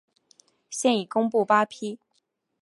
[0.71, 1.99] 现已公布八批。